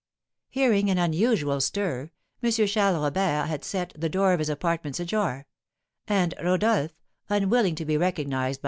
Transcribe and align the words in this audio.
Hearing 0.49 0.89
an 0.89 0.97
unusual 0.97 1.61
stir, 1.61 2.09
M. 2.41 2.49
Charles 2.51 2.97
Robert 2.97 3.45
had 3.49 3.63
set 3.63 3.93
the 3.95 4.09
door 4.09 4.33
of 4.33 4.39
his 4.39 4.49
apartments 4.49 4.99
ajar, 4.99 5.45
and 6.07 6.33
Rodolph, 6.41 6.93
unwilling 7.29 7.75
to 7.75 7.85
be 7.85 7.97
recognised 7.97 8.59
by 8.59 8.59
M. 8.59 8.59